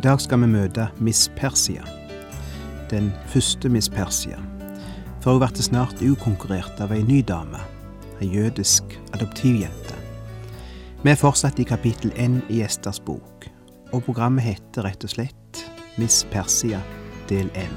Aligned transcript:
I 0.00 0.02
dag 0.02 0.20
skal 0.24 0.40
vi 0.40 0.46
møte 0.48 0.86
Miss 1.04 1.26
Persia. 1.36 1.82
Den 2.88 3.10
første 3.28 3.68
Miss 3.68 3.90
Persia. 3.92 4.38
For 5.20 5.36
hun 5.36 5.42
ble 5.42 5.60
snart 5.60 6.00
ukonkurrert 6.00 6.80
av 6.80 6.94
ei 6.96 7.02
ny 7.04 7.18
dame. 7.28 7.60
Ei 8.24 8.30
jødisk 8.32 8.96
adoptivjente. 9.12 9.98
Vi 11.02 11.12
er 11.12 11.20
fortsatt 11.20 11.60
i 11.60 11.68
kapittel 11.68 12.14
N 12.16 12.40
i 12.48 12.62
Esters 12.64 12.96
bok, 12.96 13.44
og 13.92 14.06
programmet 14.08 14.46
heter 14.46 14.88
rett 14.88 15.04
og 15.04 15.12
slett 15.12 15.64
Miss 16.00 16.24
Persia 16.32 16.80
del 17.28 17.52
N. 17.52 17.76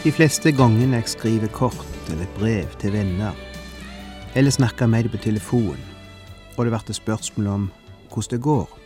De 0.00 0.08
fleste 0.12 0.48
gangene 0.56 0.96
jeg 0.96 1.08
skriver 1.12 1.50
kort 1.52 2.08
eller 2.08 2.28
brev 2.38 2.68
til 2.80 2.94
venner, 2.94 3.34
eller 4.34 4.50
snakker 4.50 4.86
med 4.86 5.02
dem 5.04 5.12
på 5.12 5.18
telefon, 5.20 5.76
og 6.56 6.64
det 6.64 6.72
blir 6.72 6.94
spørsmål 6.96 7.46
om 7.46 7.66
hvordan 8.08 8.30
det 8.30 8.38
går, 8.40 8.78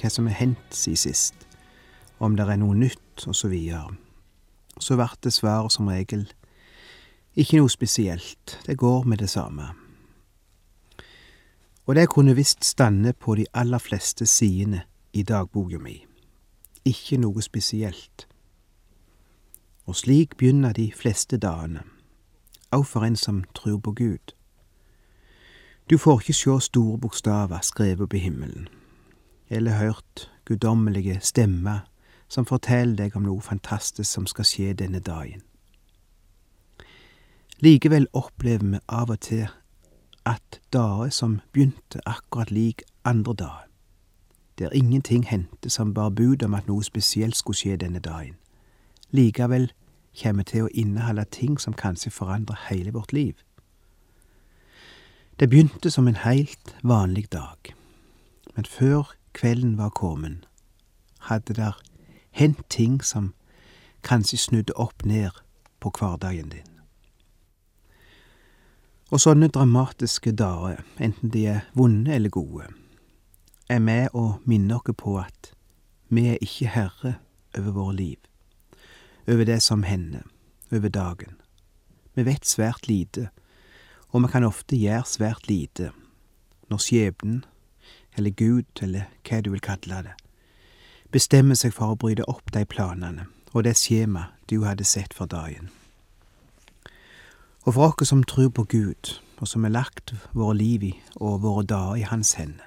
hva 0.00 0.08
som 0.10 0.26
er 0.26 0.34
hendt 0.34 0.74
siden 0.74 0.96
sist, 0.96 1.46
om 2.18 2.34
det 2.34 2.48
er 2.50 2.58
noe 2.58 2.74
nytt, 2.74 3.28
og 3.28 3.36
så 3.38 3.46
blir 3.46 5.30
svaret 5.30 5.72
som 5.72 5.86
regel 5.86 6.26
ikke 7.36 7.60
noe 7.60 7.70
spesielt, 7.70 8.58
det 8.66 8.74
går 8.78 9.06
med 9.06 9.22
det 9.22 9.30
samme. 9.30 9.68
Og 11.86 11.94
det 11.94 12.08
kunne 12.08 12.34
visst 12.34 12.64
stande 12.64 13.12
på 13.12 13.34
de 13.38 13.46
aller 13.54 13.78
fleste 13.78 14.26
sidene 14.26 14.82
i 15.12 15.22
dagboka 15.22 15.78
mi. 15.78 16.04
Ikke 16.84 17.22
noe 17.22 17.42
spesielt 17.42 18.26
og 19.90 19.96
slik 19.96 20.36
begynner 20.36 20.72
de 20.72 20.92
fleste 20.94 21.36
dagene, 21.36 21.80
òg 22.70 22.84
for 22.86 23.02
en 23.02 23.16
som 23.18 23.42
tror 23.54 23.80
på 23.82 23.92
Gud. 23.92 24.34
Du 25.90 25.98
får 25.98 26.20
ikke 26.20 26.32
sjå 26.38 26.58
store 26.62 26.98
bokstaver 26.98 27.58
skrevet 27.66 28.08
på 28.08 28.16
himmelen, 28.16 28.68
eller 29.48 29.78
hørt 29.78 30.30
guddommelige 30.44 31.18
stemmer 31.20 31.80
som 32.28 32.46
forteller 32.46 32.94
deg 32.96 33.16
om 33.18 33.26
noe 33.26 33.42
fantastisk 33.42 34.06
som 34.12 34.28
skal 34.30 34.46
skje 34.46 34.76
denne 34.78 35.00
dagen. 35.02 35.42
Likevel 37.58 38.06
opplever 38.14 38.76
vi 38.76 38.78
av 38.88 39.10
og 39.10 39.18
til 39.26 39.48
at 40.26 40.60
dager 40.72 41.10
som 41.10 41.40
begynte 41.52 41.98
akkurat 42.06 42.54
lik 42.54 42.86
andre 43.04 43.34
dager, 43.34 43.66
der 44.58 44.70
ingenting 44.70 45.26
hendte 45.26 45.70
som 45.70 45.94
bar 45.94 46.14
bud 46.14 46.46
om 46.46 46.54
at 46.54 46.70
noe 46.70 46.86
spesielt 46.86 47.36
skulle 47.36 47.58
skje 47.58 47.76
denne 47.82 47.98
dagen, 47.98 48.38
likevel 49.10 49.72
kommer 50.22 50.42
til 50.42 50.66
å 50.66 50.72
inneholde 50.74 51.24
ting 51.30 51.58
som 51.60 51.74
kanskje 51.74 52.10
forandrer 52.10 52.58
hele 52.68 52.92
vårt 52.92 53.12
liv. 53.12 53.34
Det 55.40 55.48
begynte 55.48 55.90
som 55.90 56.08
en 56.08 56.20
heilt 56.20 56.74
vanlig 56.82 57.32
dag, 57.32 57.74
men 58.56 58.64
før 58.64 59.14
kvelden 59.32 59.78
var 59.78 59.88
kommet, 59.88 60.48
hadde 61.20 61.54
der 61.54 61.80
hendt 62.30 62.68
ting 62.68 63.04
som 63.04 63.32
kanskje 64.02 64.38
snudde 64.38 64.76
opp 64.76 65.04
ned 65.04 65.30
på 65.80 65.92
hverdagen 65.98 66.48
din. 66.48 66.66
Og 69.10 69.20
sånne 69.20 69.48
dramatiske 69.48 70.32
dager, 70.32 70.84
enten 70.98 71.32
de 71.32 71.46
er 71.46 71.64
vonde 71.74 72.14
eller 72.14 72.30
gode, 72.30 72.68
er 73.68 73.78
med 73.78 74.14
å 74.14 74.40
minne 74.44 74.76
oss 74.76 74.94
på 74.96 75.18
at 75.18 75.52
vi 76.08 76.26
er 76.30 76.42
ikke 76.42 76.74
herre 76.74 77.14
over 77.58 77.70
våre 77.70 77.96
liv 77.96 78.29
over 79.28 79.44
det 79.44 79.62
som 79.62 79.82
hender, 79.82 80.22
over 80.72 80.88
dagen. 80.88 81.36
Vi 82.14 82.24
vet 82.26 82.46
svært 82.46 82.88
lite, 82.88 83.28
og 84.10 84.22
vi 84.22 84.32
kan 84.32 84.44
ofte 84.44 84.76
gjøre 84.76 85.06
svært 85.06 85.48
lite 85.48 85.92
når 86.70 86.78
skjebnen, 86.78 87.44
eller 88.16 88.30
Gud, 88.30 88.82
eller 88.82 89.10
hva 89.26 89.40
du 89.40 89.50
vil 89.50 89.62
kalle 89.62 90.02
det, 90.06 90.14
bestemmer 91.10 91.58
seg 91.58 91.74
for 91.74 91.94
å 91.94 91.98
bryte 91.98 92.26
opp 92.30 92.52
de 92.54 92.62
planene 92.66 93.26
og 93.52 93.64
det 93.64 93.76
skjemaet 93.78 94.34
du 94.50 94.62
hadde 94.64 94.84
sett 94.84 95.14
for 95.14 95.26
dagen. 95.26 95.70
Og 97.66 97.74
for 97.74 97.90
oss 97.90 98.08
som 98.08 98.22
tror 98.24 98.50
på 98.54 98.64
Gud, 98.64 99.20
og 99.38 99.48
som 99.48 99.64
har 99.64 99.74
lagt 99.74 100.14
våre 100.32 100.56
liv 100.56 100.84
i 100.84 100.92
og 101.16 101.42
våre 101.42 101.64
dager 101.64 101.96
i 101.96 102.06
Hans 102.08 102.32
hender, 102.38 102.66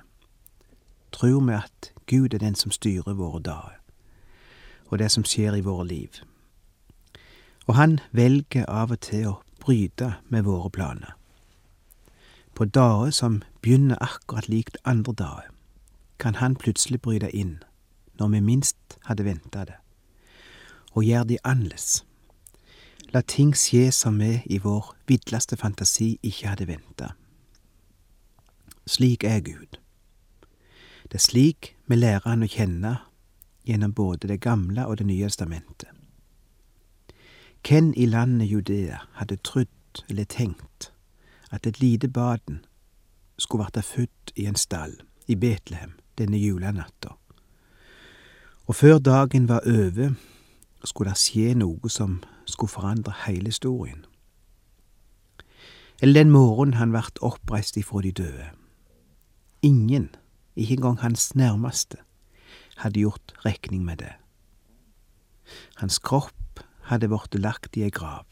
tror 1.12 1.42
vi 1.46 1.53
at 1.53 1.92
Gud 2.08 2.34
er 2.34 2.40
den 2.40 2.56
som 2.56 2.72
styrer 2.72 3.13
våre 3.13 3.42
dager, 3.42 3.80
og 4.90 5.00
det 5.00 5.12
som 5.12 5.25
skjer 5.25 5.58
i 5.58 5.66
våre 5.66 5.88
liv 5.88 6.22
og 7.66 7.75
han 7.75 8.00
velger 8.12 8.66
av 8.68 8.91
og 8.91 9.00
til 9.00 9.28
å 9.29 9.40
bryte 9.63 10.16
med 10.29 10.44
våre 10.44 10.69
planer. 10.69 11.13
På 12.53 12.66
dager 12.66 13.12
som 13.12 13.41
begynner 13.62 14.01
akkurat 14.03 14.50
likt 14.50 14.78
andre 14.85 15.13
dager, 15.13 15.50
kan 16.19 16.35
han 16.35 16.56
plutselig 16.56 17.01
bryte 17.01 17.31
inn 17.31 17.62
når 18.19 18.29
vi 18.35 18.41
minst 18.46 18.97
hadde 19.07 19.25
venta 19.25 19.63
det, 19.66 19.78
og 20.94 21.03
gjøre 21.03 21.31
de 21.31 21.40
annerledes. 21.44 22.03
La 23.13 23.22
ting 23.22 23.53
skje 23.57 23.91
som 23.91 24.19
vi 24.22 24.41
i 24.45 24.59
vår 24.62 24.94
vidleste 25.09 25.57
fantasi 25.57 26.18
ikke 26.22 26.50
hadde 26.50 26.68
venta. 26.69 27.13
Slik 28.85 29.24
er 29.24 29.40
Gud. 29.40 29.80
Det 31.09 31.19
er 31.19 31.25
slik 31.25 31.74
vi 31.88 32.00
lærer 32.00 32.25
han 32.25 32.44
å 32.44 32.50
kjenne 32.50 32.95
gjennom 33.68 33.94
både 33.94 34.28
Det 34.28 34.41
gamle 34.41 34.85
og 34.88 34.97
Det 34.97 35.06
nye 35.07 35.30
testamentet. 35.30 35.93
Hvem 37.68 37.94
i 37.96 38.06
landet 38.06 38.46
Judea 38.51 38.97
hadde 39.13 39.35
trodd 39.35 40.03
eller 40.09 40.24
tenkt 40.24 40.91
at 41.51 41.68
et 41.68 41.79
lite 41.79 42.07
baden 42.07 42.66
skulle 43.38 43.63
verte 43.63 43.81
født 43.81 44.34
i 44.35 44.46
en 44.46 44.56
stall 44.56 44.97
i 45.28 45.35
Betlehem 45.35 45.94
denne 46.18 46.38
julenatta? 46.38 47.16
Og 48.68 48.75
før 48.75 49.00
dagen 49.00 49.47
var 49.47 49.63
over, 49.68 50.12
skulle 50.84 51.09
det 51.09 51.24
skje 51.24 51.53
noe 51.56 51.90
som 51.90 52.19
skulle 52.46 52.72
forandre 52.72 53.16
hele 53.25 53.47
historien. 53.47 54.03
Eller 56.01 56.19
den 56.19 56.36
morgenen 56.36 56.74
han 56.74 56.94
vart 56.94 57.19
oppreist 57.21 57.77
ifra 57.77 58.01
de 58.01 58.12
døde. 58.12 58.50
Ingen, 59.62 60.10
ikke 60.56 60.74
engang 60.74 61.00
hans 61.00 61.36
nærmeste, 61.36 61.98
hadde 62.77 63.00
gjort 63.00 63.33
rekning 63.45 63.86
med 63.86 63.98
det. 64.04 64.13
Hans 65.75 66.00
kropp 66.00 66.43
hadde 66.94 67.10
blitt 67.12 67.36
lagt 67.42 67.78
i 67.78 67.84
ei 67.84 67.92
grav. 67.94 68.25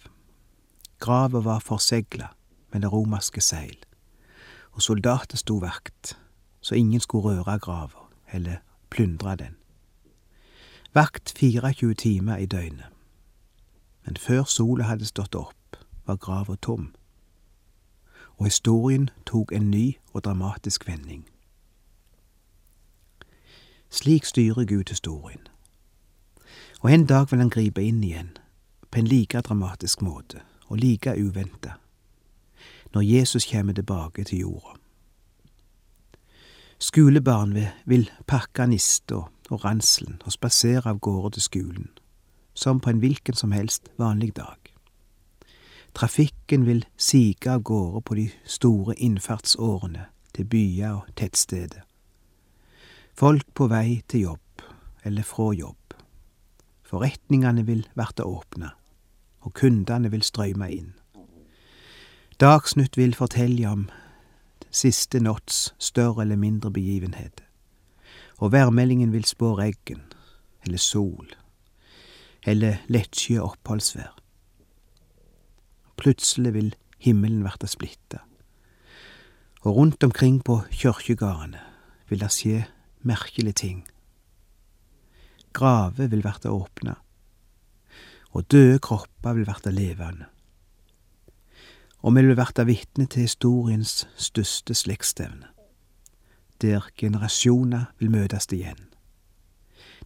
Grava 1.02 1.42
var 1.42 1.60
forsegla 1.60 2.32
med 2.74 2.82
det 2.82 2.92
romerske 2.94 3.42
seil, 3.42 3.78
og 4.72 4.82
soldater 4.82 5.38
sto 5.38 5.58
vakt, 5.60 6.18
så 6.62 6.76
ingen 6.76 7.02
skulle 7.02 7.42
røre 7.42 7.60
grava 7.60 8.08
eller 8.32 8.62
plyndre 8.90 9.36
den. 9.36 9.56
Vakt 10.94 11.34
24 11.38 11.94
timer 11.94 12.38
i 12.38 12.46
døgnet. 12.46 12.90
Men 14.06 14.18
før 14.18 14.44
sola 14.44 14.84
hadde 14.84 15.06
stått 15.06 15.36
opp, 15.36 15.78
var 16.06 16.16
grava 16.16 16.56
tom. 16.56 16.94
Og 18.38 18.46
historien 18.46 19.10
tok 19.26 19.52
en 19.52 19.72
ny 19.72 19.98
og 20.14 20.24
dramatisk 20.24 20.88
vending. 20.88 21.26
Slik 23.90 24.26
styrer 24.26 24.66
Gud 24.66 24.90
historien. 24.90 25.48
Og 26.82 26.94
en 26.94 27.06
dag 27.06 27.32
vil 27.32 27.40
han 27.40 27.50
gripe 27.50 27.84
inn 27.84 28.04
igjen, 28.04 28.38
på 28.92 29.00
en 29.00 29.08
like 29.08 29.42
dramatisk 29.42 30.02
måte 30.02 30.42
og 30.68 30.78
like 30.78 31.16
uventa, 31.16 31.78
når 32.94 33.02
Jesus 33.02 33.46
kommer 33.52 33.74
tilbake 33.74 34.24
til 34.24 34.40
jorda. 34.40 34.78
Skolebarn 36.82 37.58
vil 37.86 38.10
pakke 38.28 38.66
nista 38.68 39.16
og 39.52 39.66
ranselen 39.66 40.22
og 40.26 40.34
spasere 40.34 40.90
av 40.90 41.00
gårde 41.00 41.36
til 41.36 41.46
skolen, 41.46 41.90
som 42.54 42.80
på 42.80 42.90
en 42.90 43.00
hvilken 43.04 43.38
som 43.38 43.52
helst 43.52 43.92
vanlig 44.02 44.36
dag. 44.36 44.58
Trafikken 45.94 46.66
vil 46.66 46.86
sige 46.98 47.52
av 47.52 47.62
gårde 47.62 48.02
på 48.02 48.16
de 48.16 48.30
store 48.46 48.96
innfartsårene 48.96 50.08
til 50.34 50.48
byer 50.48 50.96
og 51.04 51.16
tettsteder. 51.16 51.84
Folk 53.14 53.46
på 53.54 53.68
vei 53.68 54.02
til 54.08 54.26
jobb 54.32 54.66
eller 55.04 55.28
fra 55.28 55.52
jobb. 55.54 55.96
Forretningene 56.88 57.66
vil 57.68 57.86
verte 57.96 58.26
åpna, 58.26 58.72
og 59.42 59.54
kundene 59.54 60.12
vil 60.12 60.24
strøyme 60.24 60.72
inn. 60.72 60.94
Dagsnytt 62.40 62.98
vil 62.98 63.14
fortelle 63.14 63.70
om 63.70 63.90
siste 64.72 65.20
natts 65.20 65.74
større 65.80 66.24
eller 66.24 66.40
mindre 66.40 66.72
begivenhet, 66.72 67.44
og 68.38 68.52
værmeldingen 68.52 69.14
vil 69.14 69.26
spå 69.26 69.54
regn 69.60 70.02
eller 70.66 70.78
sol 70.78 71.36
eller 72.44 72.82
lettskyet 72.90 73.42
oppholdsvær. 73.42 74.16
Plutselig 75.98 76.54
vil 76.54 76.72
himmelen 76.98 77.44
verte 77.46 77.68
splitta, 77.70 78.24
og 79.62 79.76
rundt 79.76 80.04
omkring 80.04 80.40
på 80.44 80.64
kyrkjegardene 80.72 81.62
vil 82.10 82.24
det 82.24 82.32
skje 82.34 82.64
merkelige 83.06 83.60
ting. 83.62 83.84
Graver 85.54 86.10
vil 86.10 86.24
verte 86.26 86.50
åpna, 86.50 86.96
og 88.32 88.52
døde 88.52 88.80
kropper 88.80 89.34
vil 89.34 89.48
verte 89.48 89.72
levende. 89.72 90.26
Og 92.02 92.16
vi 92.16 92.26
vil 92.26 92.38
verte 92.38 92.66
vitne 92.66 93.06
til 93.06 93.28
historiens 93.28 94.08
største 94.16 94.74
slektsstevne, 94.74 95.52
der 96.62 96.88
generasjoner 96.98 97.92
vil 98.00 98.12
møtes 98.12 98.50
igjen 98.52 98.92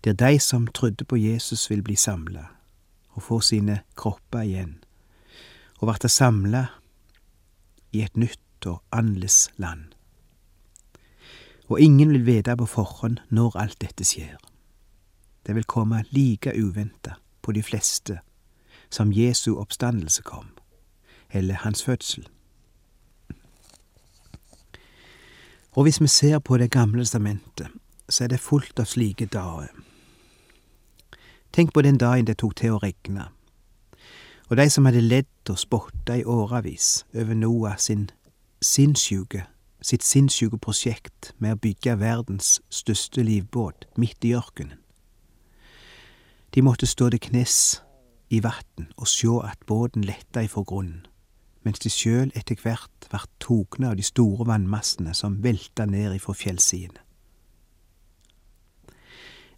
der 0.06 0.13
de 0.13 0.39
som 0.39 0.68
trodde 0.68 1.06
på 1.06 1.18
Jesus 1.18 1.69
vil 1.69 1.81
bli 1.83 1.95
samla 1.95 2.45
og 3.16 3.24
få 3.24 3.39
sine 3.42 3.80
kropper 3.95 4.44
igjen, 4.44 4.75
og 5.80 5.88
verte 5.88 6.10
samla 6.12 6.66
i 7.95 8.04
et 8.04 8.18
nytt 8.18 8.68
og 8.68 8.83
annerledes 8.92 9.50
land. 9.57 9.94
Og 11.72 11.80
ingen 11.81 12.12
vil 12.12 12.25
vite 12.25 12.57
på 12.57 12.68
forhånd 12.69 13.18
når 13.30 13.57
alt 13.57 13.80
dette 13.81 14.06
skjer. 14.06 14.36
Det 15.48 15.56
vil 15.56 15.63
komme 15.63 16.04
like 16.12 16.54
uventa 16.54 17.16
på 17.45 17.53
de 17.53 17.62
fleste 17.63 18.19
som 18.89 19.13
Jesu 19.13 19.56
oppstandelse 19.56 20.24
kom, 20.25 20.47
eller 21.30 21.62
hans 21.62 21.83
fødsel. 21.83 22.25
Og 25.75 25.83
hvis 25.83 26.01
vi 26.01 26.07
ser 26.07 26.39
på 26.39 26.57
Det 26.57 26.71
gamle 26.71 27.01
testamentet, 27.01 27.68
så 28.09 28.24
er 28.24 28.27
det 28.27 28.39
fullt 28.39 28.80
av 28.80 28.86
slike 28.86 29.25
dager. 29.25 29.68
Tenk 31.53 31.74
på 31.74 31.81
den 31.81 31.97
dagen 31.97 32.25
det 32.25 32.38
tok 32.38 32.56
til 32.56 32.75
å 32.75 32.80
regne, 32.83 33.30
og 34.50 34.57
de 34.57 34.69
som 34.69 34.86
hadde 34.86 35.01
ledd 35.01 35.50
og 35.50 35.59
spotta 35.59 36.18
i 36.19 36.24
årevis 36.24 37.06
over 37.13 37.33
Noah 37.33 37.77
sin 37.77 38.09
sinnssyke, 38.62 39.45
sitt 39.81 40.03
sinnssyke 40.03 40.57
prosjekt 40.57 41.33
med 41.38 41.56
å 41.56 41.62
bygge 41.62 42.00
verdens 42.00 42.59
største 42.69 43.24
livbåt 43.24 43.88
midt 43.98 44.25
i 44.25 44.36
ørkenen. 44.38 44.85
De 46.56 46.62
måtte 46.62 46.88
stå 46.88 47.10
til 47.12 47.19
knes 47.19 47.81
i 48.31 48.40
vann 48.44 48.88
og 48.96 49.10
sjå 49.12 49.42
at 49.44 49.66
båten 49.68 50.06
letta 50.07 50.46
ifra 50.46 50.63
grunnen, 50.63 51.04
mens 51.68 51.81
de 51.84 51.90
sjøl 51.92 52.31
etter 52.31 52.56
hvert 52.62 53.07
vart 53.12 53.31
togne 53.44 53.90
av 53.90 53.98
de 54.00 54.06
store 54.07 54.48
vannmassene 54.48 55.13
som 55.13 55.42
velta 55.44 55.86
ned 55.86 56.16
ifra 56.16 56.34
fjellsidene. 56.34 57.02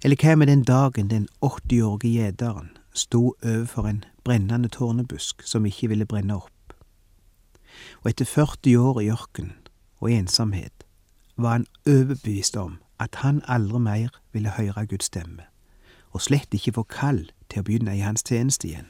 Eller 0.03 0.17
hva 0.21 0.35
med 0.37 0.47
den 0.47 0.63
dagen 0.63 1.09
den 1.09 1.27
80-årige 1.41 2.21
gjeteren 2.21 2.69
sto 2.93 3.35
overfor 3.43 3.87
en 3.89 4.03
brennende 4.23 4.69
tårnebusk 4.69 5.41
som 5.45 5.65
ikke 5.65 5.89
ville 5.93 6.05
brenne 6.05 6.37
opp? 6.37 6.73
Og 8.01 8.09
etter 8.09 8.25
40 8.25 8.77
år 8.77 9.01
i 9.01 9.11
ørken 9.13 9.53
og 9.99 10.11
ensomhet 10.11 10.85
var 11.37 11.59
han 11.59 11.67
overbevist 11.85 12.57
om 12.57 12.77
at 12.99 13.21
han 13.21 13.41
aldri 13.45 13.79
mer 13.79 14.21
ville 14.33 14.53
høre 14.57 14.85
Guds 14.85 15.09
stemme, 15.09 15.45
og 16.11 16.21
slett 16.21 16.53
ikke 16.53 16.73
få 16.79 16.83
kall 16.83 17.25
til 17.49 17.61
å 17.61 17.67
begynne 17.67 17.95
i 17.97 18.05
hans 18.05 18.23
tjeneste 18.23 18.67
igjen, 18.67 18.89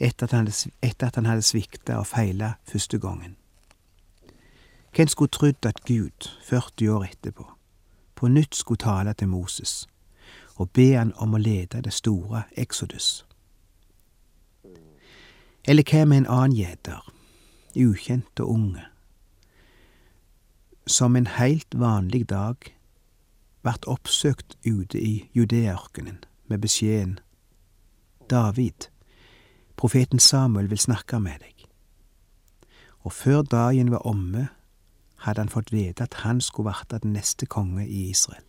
etter 0.00 0.26
at 0.26 0.36
han, 0.36 0.50
etter 0.82 1.28
hadde 1.28 1.46
svikta 1.46 1.98
og 2.00 2.08
feila 2.10 2.54
første 2.68 2.98
gangen. 2.98 3.36
Hvem 4.92 5.08
skulle 5.08 5.32
trodd 5.32 5.66
at 5.66 5.84
Gud, 5.88 6.28
40 6.44 6.88
år 6.92 7.04
etterpå, 7.04 7.46
på 8.14 8.28
nytt 8.28 8.54
skulle 8.54 8.78
tale 8.78 9.14
til 9.14 9.28
Moses 9.28 9.86
og 10.56 10.70
be 10.70 10.92
han 10.94 11.12
om 11.16 11.34
å 11.34 11.40
lede 11.40 11.80
det 11.82 11.92
store 11.96 12.44
Exodus. 12.60 13.24
Eller 15.64 15.86
hva 15.86 16.04
med 16.04 16.22
en 16.22 16.30
annen 16.30 16.56
gjeter, 16.58 17.00
ukjent 17.78 18.42
og 18.42 18.50
unge, 18.50 18.84
som 20.86 21.16
en 21.16 21.26
heilt 21.38 21.78
vanlig 21.78 22.26
dag 22.28 22.68
vart 23.62 23.84
oppsøkt 23.86 24.56
ute 24.66 25.00
i 25.00 25.30
Judeørkenen 25.34 26.24
med 26.48 26.58
beskjeden 26.58 27.18
David, 28.30 28.88
profeten 29.76 30.18
Samuel 30.18 30.70
vil 30.70 30.78
snakke 30.78 31.20
med 31.20 31.38
deg. 31.42 31.66
Og 33.02 33.12
før 33.12 33.42
dagen 33.42 33.90
var 33.90 34.06
omme, 34.06 34.48
hadde 35.16 35.40
han 35.40 35.52
fått 35.52 35.72
vite 35.72 36.02
at 36.02 36.14
han 36.22 36.40
skulle 36.40 36.70
verte 36.70 36.98
den 37.02 37.12
neste 37.12 37.46
konge 37.46 37.86
i 37.86 38.10
Israel. 38.10 38.44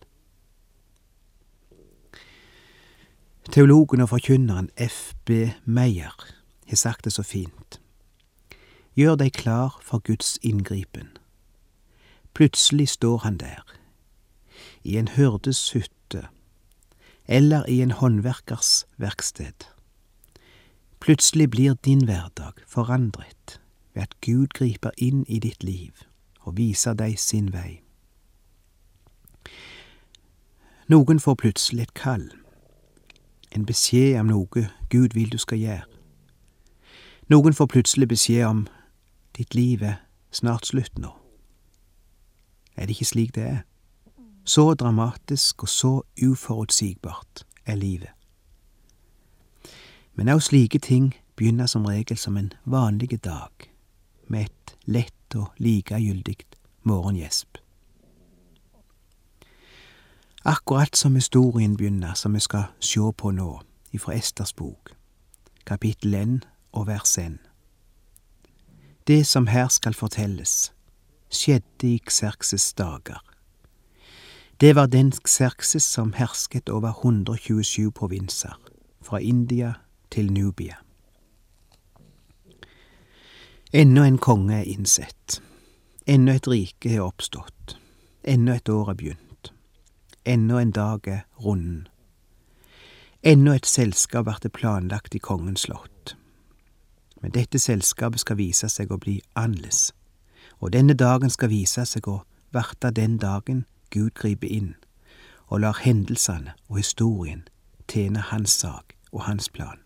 Teologen 3.52 4.00
og 4.00 4.08
forkynneren 4.08 4.70
F.B. 4.76 5.30
Meyer 5.64 6.16
har 6.68 6.76
sagt 6.76 7.04
det 7.04 7.12
så 7.12 7.22
fint. 7.22 7.80
Gjør 8.96 9.18
deg 9.20 9.34
klar 9.36 9.78
for 9.82 9.98
Guds 9.98 10.38
inngripen. 10.42 11.12
Plutselig 12.34 12.88
står 12.88 13.18
han 13.18 13.36
der, 13.36 13.62
i 14.84 14.96
en 15.00 15.08
hyrdes 15.08 15.70
hytte, 15.72 16.26
eller 17.26 17.66
i 17.68 17.80
en 17.82 17.90
håndverkers 17.90 18.84
verksted. 18.96 19.66
Plutselig 21.00 21.50
blir 21.50 21.74
din 21.84 22.04
hverdag 22.04 22.52
forandret 22.66 23.60
ved 23.94 24.02
at 24.02 24.20
Gud 24.20 24.46
griper 24.54 24.90
inn 24.96 25.24
i 25.28 25.38
ditt 25.38 25.64
liv 25.64 26.04
og 26.40 26.56
viser 26.56 26.94
deg 26.94 27.18
sin 27.18 27.52
vei. 27.52 27.80
Noen 30.88 31.20
får 31.20 31.40
plutselig 31.40 31.88
et 31.88 31.94
kall 31.96 32.28
en 33.54 33.66
beskjed 33.66 34.18
om 34.20 34.30
noe 34.32 34.68
Gud 34.90 35.14
vil 35.14 35.30
du 35.30 35.38
skal 35.38 35.60
gjøre. 35.62 35.86
Noen 37.30 37.54
får 37.54 37.70
plutselig 37.70 38.08
beskjed 38.10 38.46
om 38.46 38.64
ditt 39.38 39.54
liv 39.54 39.82
er 39.82 40.02
snart 40.34 40.66
slutt 40.66 40.98
nå. 40.98 41.12
Er 42.76 42.86
det 42.86 42.96
ikke 42.96 43.12
slik 43.12 43.34
det 43.34 43.44
er? 43.46 43.60
Så 44.44 44.74
dramatisk 44.74 45.62
og 45.62 45.68
så 45.68 46.02
uforutsigbart 46.22 47.46
er 47.66 47.74
livet. 47.74 48.12
Men 50.14 50.28
òg 50.28 50.42
slike 50.44 50.78
ting 50.78 51.14
begynner 51.36 51.66
som 51.66 51.86
regel 51.88 52.18
som 52.20 52.36
en 52.36 52.52
vanlig 52.64 53.24
dag, 53.24 53.70
med 54.28 54.46
et 54.46 54.76
lett 54.84 55.36
og 55.36 55.50
likegyldig 55.58 56.36
morgengjesp. 56.82 57.58
Akkurat 60.44 60.96
som 60.96 61.14
historien 61.14 61.76
begynner, 61.76 62.14
som 62.14 62.34
vi 62.34 62.40
skal 62.40 62.68
sjå 62.80 63.10
på 63.16 63.30
nå, 63.32 63.62
ifra 63.92 64.14
Esters 64.14 64.52
bok, 64.52 64.92
kapittel 65.66 66.14
1 66.14 66.40
og 66.72 66.86
vers 66.86 67.18
1. 67.18 67.38
Det 69.06 69.26
som 69.26 69.46
her 69.46 69.68
skal 69.68 69.94
fortelles, 69.94 70.72
skjedde 71.32 71.88
i 71.88 72.00
Xerxes 72.10 72.72
dager. 72.72 73.33
Det 74.60 74.76
var 74.76 74.86
den 74.86 75.12
Xerxes 75.12 75.82
som 75.82 76.12
hersket 76.12 76.68
over 76.68 76.88
127 76.88 77.90
provinser, 77.90 78.60
fra 79.02 79.18
India 79.18 79.72
til 80.10 80.32
Nubia. 80.32 80.74
Enda 83.72 84.04
en 84.06 84.18
konge 84.18 84.54
er 84.54 84.62
innsett. 84.62 85.42
Enda 86.06 86.34
et 86.34 86.48
rike 86.48 86.90
har 86.90 87.02
oppstått. 87.02 87.78
Enda 88.24 88.54
et 88.54 88.68
år 88.68 88.90
er 88.90 88.94
begynt. 88.94 89.52
Enda 90.24 90.60
en 90.60 90.70
dag 90.70 91.08
er 91.08 91.20
runden. 91.44 91.88
Enda 93.22 93.54
et 93.54 93.66
selskap 93.66 94.26
vert 94.26 94.46
planlagt 94.52 95.14
i 95.14 95.18
kongens 95.18 95.66
slott. 95.66 96.16
Men 97.22 97.30
dette 97.34 97.58
selskapet 97.58 98.20
skal 98.20 98.36
vise 98.36 98.68
seg 98.68 98.92
å 98.92 99.00
bli 99.02 99.20
annerledes, 99.34 99.90
og 100.60 100.72
denne 100.72 100.94
dagen 100.94 101.30
skal 101.30 101.50
vise 101.50 101.84
seg 101.84 102.06
å 102.08 102.22
verte 102.52 102.90
den 102.90 103.18
dagen 103.18 103.64
Gud 103.94 104.10
griper 104.18 104.50
inn 104.50 104.74
og 105.46 105.60
lar 105.62 105.78
hendelsene 105.84 106.52
og 106.68 106.76
historien 106.82 107.44
tjene 107.88 108.18
hans 108.18 108.50
sak 108.50 108.96
og 109.12 109.22
hans 109.28 109.48
plan. 109.48 109.78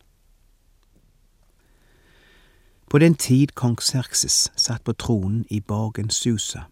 På 2.90 2.98
den 2.98 3.14
tid 3.14 3.52
kong 3.54 3.82
Serkses 3.82 4.52
satt 4.56 4.84
på 4.84 4.92
tronen 4.92 5.44
i 5.50 5.60
borgen 5.60 6.10
Susa, 6.10 6.62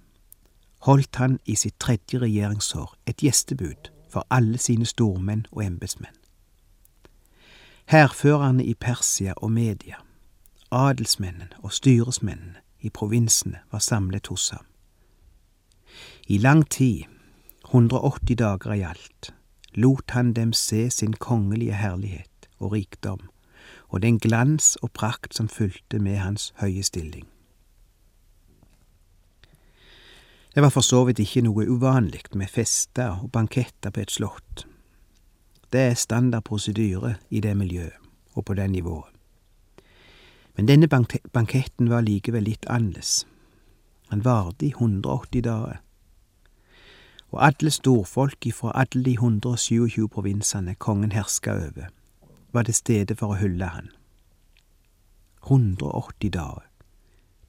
holdt 0.88 1.16
han 1.16 1.38
i 1.44 1.54
sitt 1.54 1.76
tredje 1.80 2.22
regjeringsår 2.22 2.94
et 3.06 3.20
gjestebud 3.20 3.90
for 4.08 4.26
alle 4.30 4.58
sine 4.58 4.86
stormenn 4.86 5.46
og 5.52 5.64
embetsmenn. 5.64 6.16
Hærførerne 7.86 8.64
i 8.64 8.74
Persia 8.74 9.34
og 9.36 9.52
Media, 9.52 10.00
adelsmennene 10.70 11.52
og 11.58 11.72
styresmennene 11.72 12.64
i 12.80 12.90
provinsene 12.90 13.60
var 13.70 13.78
samlet 13.78 14.26
hos 14.26 14.48
ham. 14.50 14.64
I 16.26 16.38
lang 16.38 16.70
tid, 16.70 17.04
180 17.76 18.36
dager 18.40 18.72
i 18.72 18.82
alt, 18.88 19.34
lot 19.74 20.10
han 20.16 20.32
dem 20.32 20.52
se 20.56 20.90
sin 20.90 21.12
kongelige 21.12 21.76
herlighet 21.76 22.48
og 22.58 22.72
rikdom, 22.72 23.20
og 23.88 24.02
den 24.02 24.18
glans 24.18 24.76
og 24.82 24.92
prakt 24.96 25.36
som 25.36 25.48
fulgte 25.48 25.98
med 25.98 26.16
hans 26.16 26.54
høye 26.62 26.82
stilling. 26.82 27.26
Det 30.54 30.62
var 30.62 30.72
for 30.72 30.80
så 30.80 31.02
vidt 31.04 31.20
ikke 31.20 31.44
noe 31.44 31.66
uvanlig 31.68 32.22
med 32.32 32.48
fester 32.48 33.20
og 33.20 33.28
banketter 33.32 33.92
på 33.92 34.00
et 34.00 34.10
slott. 34.14 34.64
Det 35.68 35.82
er 35.90 35.98
standard 36.00 36.46
prosedyre 36.48 37.18
i 37.28 37.42
det 37.44 37.52
miljøet 37.56 38.00
og 38.32 38.44
på 38.44 38.54
det 38.56 38.70
nivået. 38.70 39.12
Men 40.56 40.68
denne 40.68 40.88
banketten 40.88 41.90
var 41.92 42.06
likevel 42.06 42.48
litt 42.48 42.64
annerledes. 42.72 43.26
Han 44.08 44.24
varte 44.24 44.64
i 44.64 44.72
180 44.72 45.44
dager. 45.44 45.82
Og 47.36 47.42
alle 47.44 47.70
storfolk 47.70 48.46
ifra 48.46 48.70
alle 48.74 49.04
de 49.04 49.12
127 49.12 50.08
provinsene 50.08 50.74
kongen 50.74 51.12
herska 51.12 51.52
over, 51.52 51.90
var 52.52 52.62
det 52.64 52.74
stedet 52.74 53.18
for 53.20 53.34
å 53.34 53.36
hylle 53.36 53.66
han. 53.68 53.90
180 55.44 56.30
dager. 56.32 56.64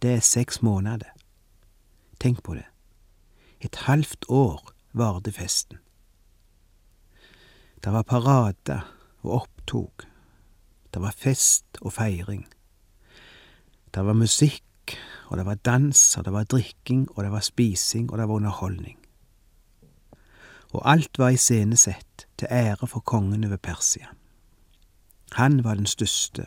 Det 0.04 0.12
er 0.18 0.26
seks 0.28 0.60
måneder. 0.62 1.14
Tenk 2.20 2.44
på 2.44 2.58
det. 2.60 2.66
Et 3.64 3.80
halvt 3.88 4.28
år 4.28 4.74
varte 4.92 5.32
festen. 5.32 5.80
Det 7.80 7.96
var 7.96 8.04
parader 8.04 8.84
og 9.24 9.34
opptog. 9.40 10.04
Det 10.92 11.00
var 11.02 11.16
fest 11.16 11.80
og 11.80 11.96
feiring. 11.96 12.44
Det 13.96 14.04
var 14.04 14.20
musikk, 14.20 15.00
og 15.32 15.38
det 15.38 15.46
var 15.46 15.56
dans, 15.56 16.18
og 16.18 16.26
det 16.26 16.34
var 16.34 16.44
drikking, 16.44 17.08
og 17.16 17.24
det 17.24 17.32
var 17.32 17.40
spising, 17.40 18.12
og 18.12 18.18
det 18.18 18.28
var 18.28 18.36
underholdning. 18.36 19.07
Og 20.74 20.92
alt 20.92 21.20
var 21.20 21.30
iscenesett 21.30 22.28
til 22.38 22.48
ære 22.52 22.88
for 22.88 23.00
kongen 23.00 23.44
over 23.44 23.58
Persia. 23.58 24.08
Han 25.32 25.64
var 25.64 25.74
den 25.74 25.86
største, 25.86 26.46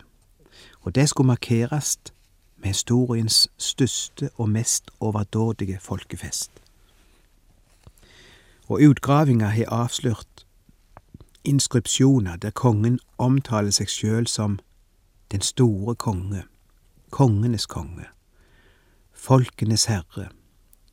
og 0.80 0.94
det 0.94 1.08
skulle 1.08 1.26
markeres 1.26 1.98
med 2.56 2.66
historiens 2.66 3.48
største 3.58 4.30
og 4.36 4.48
mest 4.48 4.90
overdådige 5.00 5.78
folkefest 5.80 6.50
og 8.70 8.80
utgravinga 8.82 9.46
har 9.46 9.64
avslørt 9.68 10.46
inskripsjoner 11.44 12.36
der 12.36 12.50
kongen 12.50 13.00
omtaler 13.18 13.74
seg 13.74 13.90
sjøl 13.90 14.26
som 14.30 14.58
den 15.32 15.42
store 15.42 15.94
konge, 15.94 16.44
kongenes 17.10 17.66
konge, 17.66 18.06
folkenes 19.12 19.88
herre, 19.90 20.28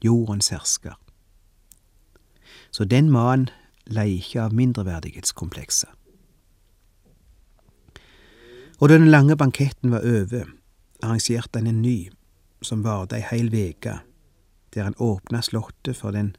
jordens 0.01 0.49
hersker. 0.49 0.97
Så 2.71 2.85
den 2.85 3.11
mannen 3.11 3.49
lei 3.87 4.17
ikke 4.17 4.41
av 4.47 4.53
mindreverdighetskomplekser. 4.53 5.89
Og 8.79 8.89
da 8.89 8.97
den 8.97 9.09
lange 9.09 9.37
banketten 9.37 9.91
var 9.91 10.05
over, 10.05 10.45
arrangerte 11.01 11.59
han 11.59 11.67
en 11.67 11.81
ny, 11.81 12.09
som 12.61 12.83
varte 12.85 13.17
ei 13.17 13.25
heil 13.25 13.49
veke, 13.51 13.99
der 14.73 14.83
han 14.83 14.97
åpna 14.99 15.41
slottet 15.41 15.97
for 15.97 16.13
den 16.13 16.35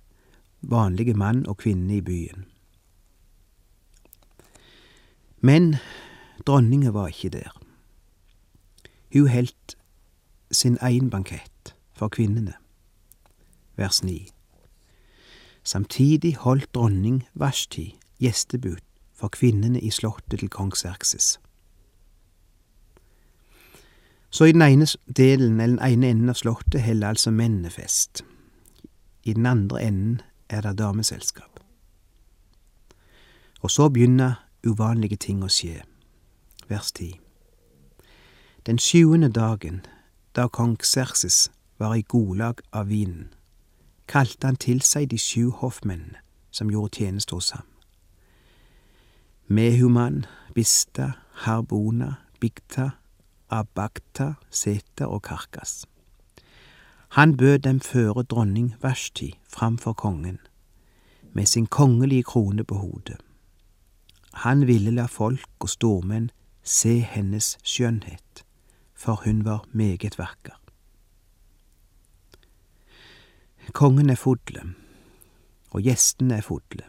vanlige 0.61 1.15
mann 1.15 1.47
og 1.47 1.59
kvinne 1.65 1.97
i 1.97 2.05
byen. 2.05 2.47
Men 5.41 5.77
dronninga 6.47 6.91
var 6.91 7.09
ikke 7.09 7.31
der. 7.39 7.51
Hun 9.13 9.29
heldt 9.29 9.77
sin 10.51 10.79
egen 10.83 11.11
bankett 11.11 11.75
for 11.93 12.09
kvinnene. 12.09 12.55
Vers 13.77 14.03
9. 14.05 14.38
Samtidig 15.69 16.37
holdt 16.37 16.75
dronning 16.75 17.27
Vashti 17.35 17.99
gjestebud 18.19 18.79
for 19.13 19.29
kvinnene 19.29 19.81
i 19.81 19.91
slottet 19.91 20.41
til 20.41 20.49
kong 20.49 20.73
Serkses. 20.77 21.41
Så 24.31 24.45
i 24.45 24.53
den 24.53 24.63
ene 24.63 24.87
delen, 25.17 25.61
eller 25.61 25.77
den 25.77 25.93
ene 25.93 26.11
enden 26.11 26.33
av 26.33 26.41
slottet, 26.41 26.81
heller 26.81 27.13
altså 27.13 27.31
mennene 27.31 27.69
fest. 27.71 28.25
I 29.25 29.37
den 29.37 29.47
andre 29.47 29.83
enden 29.83 30.21
er 30.49 30.65
det 30.65 30.79
dameselskap. 30.79 31.61
Og 33.61 33.71
så 33.71 33.89
begynner 33.89 34.41
uvanlige 34.65 35.21
ting 35.21 35.45
å 35.45 35.53
skje. 35.53 35.83
Vers 36.69 36.93
10. 36.97 37.13
Den 38.65 38.81
sjuende 38.81 39.29
dagen, 39.29 39.85
da 40.33 40.49
kong 40.49 40.79
Xerxes 40.81 41.51
var 41.77 41.95
i 41.95 42.09
godlag 42.09 42.65
av 42.73 42.89
vinen, 42.89 43.35
kalte 44.09 44.47
han 44.47 44.57
til 44.57 44.81
seg 44.83 45.11
de 45.11 45.19
sju 45.19 45.51
hoffmennene 45.51 46.23
som 46.51 46.71
gjorde 46.73 46.99
tjeneste 46.99 47.37
hos 47.37 47.51
ham. 47.51 47.67
Mehuman, 49.49 50.25
Bista, 50.55 51.13
Harbona, 51.45 52.15
Bigta, 52.41 52.91
Abakta, 53.51 54.35
Seta 54.51 55.07
og 55.07 55.23
Karkas. 55.23 55.87
Han 57.09 57.37
bød 57.37 57.59
dem 57.59 57.81
føre 57.81 58.23
dronning 58.23 58.75
Vashti 58.83 59.39
framfor 59.49 59.93
kongen, 59.93 60.39
med 61.33 61.47
sin 61.47 61.67
kongelige 61.67 62.23
krone 62.23 62.65
på 62.65 62.75
hodet. 62.75 63.17
Han 64.33 64.67
ville 64.67 64.91
la 64.91 65.07
folk 65.07 65.49
og 65.61 65.69
stormenn 65.69 66.31
se 66.63 67.01
hennes 67.01 67.59
skjønnhet, 67.65 68.45
for 68.95 69.23
hun 69.25 69.45
var 69.45 69.65
meget 69.73 70.19
vakker. 70.19 70.61
Kongen 73.73 74.11
er 74.11 74.17
fodle, 74.17 74.63
og 75.71 75.83
gjestene 75.85 76.39
er 76.39 76.45
fodle, 76.45 76.87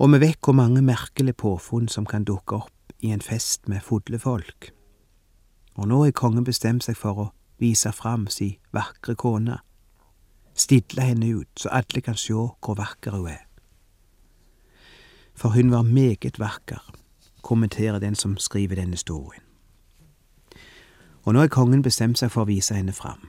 og 0.00 0.12
vi 0.14 0.20
vet 0.22 0.38
hvor 0.40 0.56
mange 0.56 0.80
merkelige 0.82 1.36
påfunn 1.36 1.88
som 1.88 2.06
kan 2.08 2.24
dukke 2.24 2.62
opp 2.62 2.94
i 3.04 3.12
en 3.12 3.20
fest 3.20 3.68
med 3.68 3.84
fodlefolk. 3.84 4.70
Og 5.76 5.88
nå 5.90 6.00
er 6.06 6.16
kongen 6.16 6.46
bestemt 6.48 6.86
seg 6.86 6.96
for 6.96 7.20
å 7.20 7.28
vise 7.60 7.92
fram 7.92 8.24
si 8.32 8.54
vakre 8.72 9.14
kone, 9.20 9.58
stille 10.56 11.04
henne 11.12 11.28
ut 11.36 11.60
så 11.60 11.74
alle 11.76 12.00
kan 12.00 12.16
sjå 12.16 12.48
hvor 12.64 12.80
vakker 12.80 13.12
hun 13.12 13.28
er. 13.34 13.44
For 15.36 15.52
hun 15.52 15.70
var 15.76 15.84
meget 15.84 16.40
vakker, 16.40 16.80
kommenterer 17.42 18.00
den 18.00 18.16
som 18.16 18.38
skriver 18.40 18.80
denne 18.80 18.96
historien. 18.96 19.44
Og 21.28 21.34
nå 21.36 21.44
er 21.44 21.52
kongen 21.52 21.84
bestemt 21.84 22.16
seg 22.16 22.32
for 22.32 22.46
å 22.46 22.52
vise 22.54 22.72
henne 22.76 22.96
fram. 22.96 23.28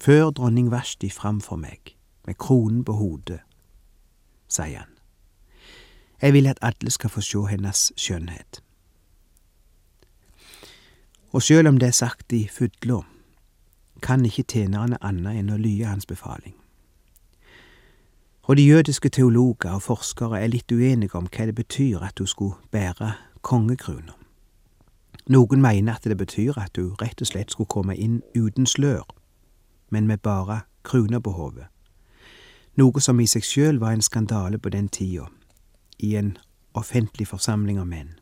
Før 0.00 0.30
dronning 0.30 0.70
Vashti 0.70 1.10
framfor 1.10 1.56
meg, 1.56 1.96
med 2.26 2.34
kronen 2.38 2.84
på 2.84 2.92
hodet, 2.92 3.40
sier 4.48 4.84
han. 4.84 4.94
Jeg 6.22 6.32
vil 6.32 6.46
at 6.46 6.58
alle 6.62 6.90
skal 6.90 7.10
få 7.10 7.20
sjå 7.20 7.44
hennes 7.50 7.92
skjønnhet. 7.96 8.62
Og 11.34 11.42
sjøl 11.42 11.66
om 11.66 11.78
det 11.78 11.88
er 11.88 11.98
sagt 11.98 12.32
i 12.32 12.46
fudla, 12.48 13.02
kan 14.02 14.24
ikke 14.24 14.46
tjenerne 14.46 14.98
annet 15.02 15.42
enn 15.42 15.50
å 15.50 15.58
lye 15.58 15.90
hans 15.90 16.06
befaling. 16.06 16.54
Og 18.48 18.56
de 18.56 18.64
jødiske 18.64 19.10
teologer 19.12 19.74
og 19.74 19.82
forskere 19.82 20.40
er 20.40 20.48
litt 20.48 20.72
uenige 20.72 21.18
om 21.18 21.26
hva 21.26 21.50
det 21.50 21.58
betyr 21.58 22.06
at 22.06 22.16
du 22.16 22.26
skulle 22.26 22.56
bære 22.70 23.12
kongekrona. 23.42 24.14
Noen 25.28 25.60
mener 25.60 25.98
at 25.98 26.06
det 26.08 26.16
betyr 26.16 26.56
at 26.56 26.72
du 26.76 26.94
rett 27.02 27.20
og 27.20 27.28
slett 27.28 27.52
skulle 27.52 27.68
komme 27.68 27.96
inn 27.96 28.22
uten 28.32 28.66
slør, 28.66 29.04
men 29.90 30.06
med 30.06 30.18
bare 30.18 30.60
kroner 30.84 31.20
på 31.20 31.32
hodet, 31.32 31.66
noe 32.78 33.00
som 33.00 33.20
i 33.20 33.26
seg 33.26 33.44
sjøl 33.44 33.80
var 33.82 33.92
en 33.92 34.04
skandale 34.04 34.58
på 34.58 34.70
den 34.70 34.88
tida, 34.88 35.26
i 35.98 36.14
en 36.16 36.36
offentlig 36.78 37.26
forsamling 37.28 37.80
av 37.80 37.88
menn. 37.90 38.14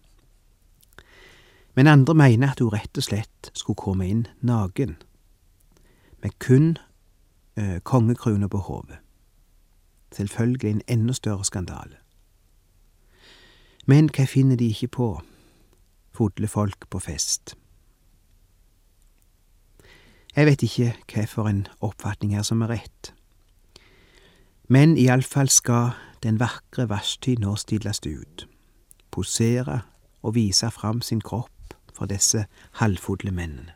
Men 1.76 1.86
andre 1.86 2.14
mener 2.14 2.54
at 2.54 2.62
hun 2.64 2.72
rett 2.72 2.96
og 2.96 3.04
slett 3.04 3.50
skulle 3.52 3.76
komme 3.76 4.06
inn 4.08 4.24
naken, 4.40 4.96
med 6.22 6.38
kun 6.40 6.78
eh, 7.56 7.78
kongekrone 7.84 8.48
på 8.48 8.58
hodet. 8.58 8.96
Selvfølgelig 10.12 10.70
en 10.70 10.82
enda 10.88 11.12
større 11.12 11.44
skandale. 11.44 12.00
Men 13.86 14.08
hva 14.08 14.24
finner 14.24 14.56
de 14.56 14.70
ikke 14.72 14.88
på, 14.88 15.10
fodle 16.16 16.48
folk 16.48 16.88
på 16.90 16.98
fest? 16.98 17.54
Jeg 20.36 20.46
vet 20.46 20.62
ikke 20.62 20.90
hva 21.08 21.22
for 21.24 21.48
en 21.48 21.62
oppfatning 21.80 22.34
her 22.36 22.44
som 22.44 22.60
er 22.60 22.74
rett, 22.74 23.12
men 24.68 24.96
iallfall 25.00 25.48
skal 25.48 25.94
den 26.20 26.40
vakre 26.40 26.88
Vashti 26.90 27.36
nå 27.40 27.54
stilles 27.56 28.02
ut, 28.04 28.44
posere 29.10 29.80
og 30.20 30.34
vise 30.34 30.68
fram 30.74 31.00
sin 31.00 31.22
kropp 31.24 31.76
for 31.94 32.10
disse 32.10 32.44
halvfodle 32.82 33.32
mennene. 33.32 33.72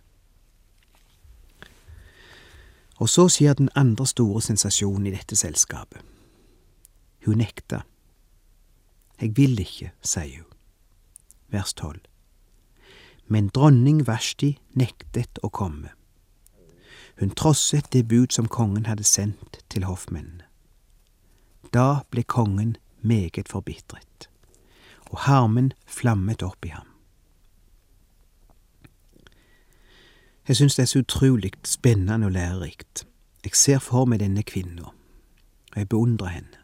Og 3.00 3.08
så 3.08 3.28
skjer 3.32 3.54
den 3.56 3.70
andre 3.74 4.04
store 4.06 4.42
sensasjonen 4.44 5.06
i 5.08 5.14
dette 5.14 5.36
selskapet. 5.36 6.02
Hun 7.24 7.40
nekta. 7.40 7.80
Jeg 9.20 9.32
vil 9.36 9.56
ikke, 9.60 9.94
sier 10.04 10.42
hun. 10.42 10.52
Vers 11.48 11.72
tolv. 11.72 12.04
Men 13.28 13.48
dronning 13.48 14.04
Vashti 14.06 14.58
nektet 14.76 15.40
å 15.42 15.48
komme. 15.48 15.94
Hun 17.20 17.30
trosset 17.30 17.92
det 17.92 18.08
bud 18.08 18.26
som 18.32 18.48
kongen 18.48 18.86
hadde 18.86 19.04
sendt 19.04 19.58
til 19.70 19.84
hoffmennene. 19.84 20.44
Da 21.74 22.00
ble 22.10 22.22
kongen 22.22 22.76
meget 23.00 23.48
forbitret, 23.48 24.30
og 25.10 25.18
harmen 25.18 25.72
flammet 25.86 26.42
opp 26.42 26.64
i 26.64 26.72
ham. 26.72 26.86
Jeg 30.48 30.56
syns 30.56 30.74
det 30.74 30.82
er 30.82 30.86
så 30.86 30.98
utrolig 30.98 31.52
spennende 31.64 32.26
og 32.26 32.32
lærerikt. 32.32 33.06
Jeg 33.44 33.52
ser 33.54 33.78
for 33.78 34.04
meg 34.04 34.20
denne 34.20 34.42
kvinna, 34.42 34.88
og 35.72 35.76
jeg 35.76 35.88
beundrer 35.88 36.26
henne. 36.26 36.56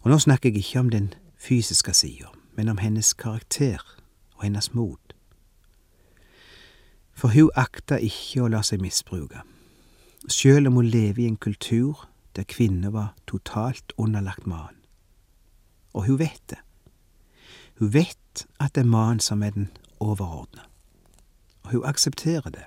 Og 0.00 0.10
nå 0.10 0.18
snakker 0.18 0.48
jeg 0.48 0.56
ikke 0.56 0.80
om 0.80 0.90
den 0.90 1.14
fysiske 1.38 1.94
sida, 1.94 2.32
men 2.56 2.68
om 2.68 2.78
hennes 2.78 3.12
karakter 3.14 3.84
og 4.34 4.42
hennes 4.42 4.74
mot. 4.74 5.05
For 7.16 7.32
hun 7.32 7.50
akta 7.56 7.96
ikke 7.96 8.44
å 8.44 8.50
la 8.52 8.60
seg 8.66 8.82
misbruke, 8.84 9.40
sjøl 10.28 10.68
om 10.68 10.76
hun 10.76 10.90
lever 10.92 11.24
i 11.24 11.30
en 11.30 11.40
kultur 11.40 12.04
der 12.36 12.44
kvinner 12.44 12.92
var 12.92 13.14
totalt 13.26 13.94
underlagt 13.96 14.46
mannen. 14.46 14.76
Og 15.96 16.04
hun 16.04 16.18
vet 16.20 16.42
det. 16.52 16.60
Hun 17.80 17.92
vet 17.94 18.46
at 18.60 18.74
det 18.74 18.84
er 18.84 18.92
mannen 18.92 19.20
som 19.20 19.42
er 19.42 19.50
den 19.50 19.70
overordna, 20.00 20.68
og 21.64 21.70
hun 21.70 21.84
aksepterer 21.88 22.50
det. 22.50 22.66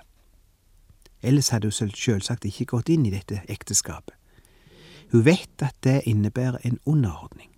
Ellers 1.22 1.48
hadde 1.48 1.70
hun 1.70 1.94
selvsagt 1.94 2.44
ikke 2.44 2.64
gått 2.64 2.88
inn 2.88 3.06
i 3.06 3.14
dette 3.14 3.42
ekteskapet. 3.48 4.14
Hun 5.12 5.24
vet 5.24 5.62
at 5.62 5.74
det 5.84 6.02
innebærer 6.06 6.58
en 6.64 6.78
underordning, 6.86 7.50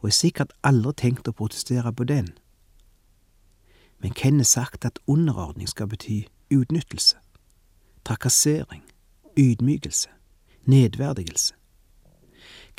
og 0.00 0.10
har 0.10 0.16
sikkert 0.16 0.52
aldri 0.64 0.92
tenkt 0.92 1.28
å 1.28 1.32
protestere 1.32 1.92
på 1.92 2.04
den. 2.04 2.34
Men 4.06 4.14
hvem 4.22 4.36
har 4.36 4.44
sagt 4.44 4.84
at 4.84 4.98
underordning 5.06 5.68
skal 5.68 5.88
bety 5.88 6.20
utnyttelse, 6.54 7.16
trakassering, 8.04 8.82
ydmykelse, 9.36 10.08
nedverdigelse? 10.64 11.54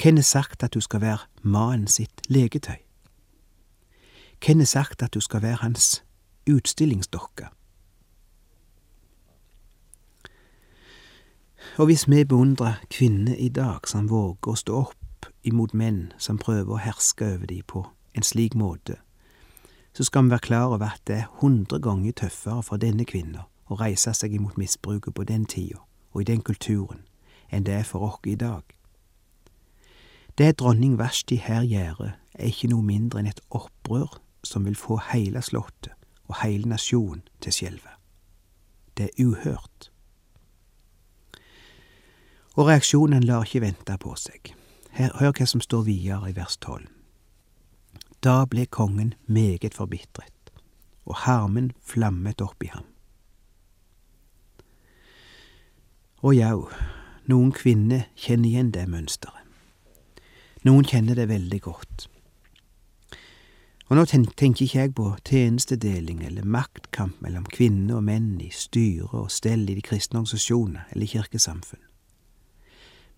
Hvem 0.02 0.16
har 0.16 0.24
sagt 0.24 0.64
at 0.64 0.74
du 0.74 0.80
skal 0.80 1.02
være 1.02 1.18
mannen 1.42 1.88
sitt 1.88 2.22
legetøy? 2.28 2.80
Hvem 4.46 4.58
har 4.58 4.66
sagt 4.66 5.04
at 5.04 5.14
du 5.14 5.20
skal 5.20 5.42
være 5.42 5.56
hans 5.56 6.04
utstillingsdokke? 6.50 7.48
Og 11.78 11.86
hvis 11.86 12.10
vi 12.10 12.24
beundrer 12.24 12.74
kvinner 12.90 13.36
i 13.36 13.50
dag 13.50 13.88
som 13.88 14.10
våger 14.10 14.52
å 14.52 14.56
stå 14.56 14.80
opp 14.86 15.28
imot 15.44 15.74
menn 15.74 16.14
som 16.18 16.40
prøver 16.40 16.74
å 16.74 16.80
herske 16.88 17.34
over 17.36 17.46
dem 17.46 17.68
på 17.68 17.84
en 18.16 18.24
slik 18.24 18.56
måte, 18.56 18.96
så 19.98 20.04
skal 20.04 20.24
vi 20.24 20.30
være 20.30 20.40
klar 20.40 20.66
over 20.66 20.86
at 20.86 21.02
det 21.08 21.16
er 21.16 21.30
hundre 21.42 21.80
ganger 21.80 22.12
tøffere 22.12 22.64
for 22.64 22.78
denne 22.78 23.06
kvinna 23.06 23.48
å 23.66 23.76
reise 23.80 24.12
seg 24.14 24.36
imot 24.38 24.58
misbruket 24.62 25.16
på 25.18 25.24
den 25.26 25.46
tida 25.50 25.80
og 26.14 26.22
i 26.22 26.28
den 26.30 26.44
kulturen 26.46 27.00
enn 27.50 27.64
det 27.66 27.74
er 27.74 27.88
for 27.88 28.06
oss 28.06 28.20
i 28.30 28.36
dag. 28.38 28.62
Det 30.38 30.52
dronning 30.60 31.00
Vashti 31.00 31.40
her 31.42 31.64
gjør, 31.66 32.12
er 32.34 32.46
ikke 32.46 32.70
noe 32.70 32.86
mindre 32.86 33.24
enn 33.24 33.30
et 33.32 33.42
opprør 33.50 34.20
som 34.46 34.68
vil 34.70 34.78
få 34.78 35.00
hele 35.10 35.42
slottet 35.42 35.96
og 36.28 36.44
hele 36.44 36.70
nasjonen 36.70 37.24
til 37.42 37.56
skjelve. 37.56 37.96
Det 38.98 39.10
er 39.10 39.26
uhørt. 39.26 39.90
Og 42.54 42.70
reaksjonen 42.70 43.26
lar 43.26 43.50
ikke 43.50 43.64
vente 43.66 43.98
på 43.98 44.14
seg. 44.14 44.54
Her, 44.92 45.10
hør 45.18 45.34
hva 45.34 45.50
som 45.50 45.62
står 45.66 45.90
videre 45.90 46.30
i 46.30 46.38
vers 46.38 46.58
tolv. 46.62 46.86
Da 48.24 48.46
ble 48.46 48.66
kongen 48.66 49.14
meget 49.26 49.74
forbitret, 49.78 50.52
og 51.06 51.16
harmen 51.28 51.72
flammet 51.82 52.42
opp 52.42 52.64
i 52.64 52.72
ham. 52.74 52.86
Og 56.26 56.34
jau, 56.34 56.68
noen 57.30 57.52
kvinner 57.54 58.08
kjenner 58.18 58.50
igjen 58.50 58.72
det 58.74 58.88
mønsteret. 58.90 59.44
Noen 60.66 60.88
kjenner 60.88 61.16
det 61.16 61.30
veldig 61.30 61.60
godt. 61.62 62.08
Og 63.88 63.96
nå 63.96 64.04
tenker 64.10 64.66
ikke 64.66 64.80
jeg 64.82 64.94
på 64.98 65.06
tjenestedeling 65.30 66.24
eller 66.26 66.44
maktkamp 66.44 67.22
mellom 67.24 67.46
kvinner 67.48 68.02
og 68.02 68.08
menn 68.10 68.34
i 68.44 68.50
styre 68.52 69.08
og 69.22 69.32
stell 69.32 69.64
i 69.70 69.78
de 69.78 69.84
kristne 69.86 70.20
organisasjoner 70.20 70.90
eller 70.92 71.08
kirkesamfunn. 71.08 71.84